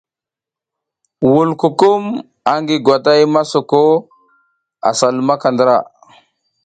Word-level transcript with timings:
Wulkukum 1.31 2.03
angi 2.51 2.75
gwatay 2.85 3.21
masoko 3.33 3.81
sa 4.97 5.07
lumam 5.15 5.41
ndra. 5.53 5.77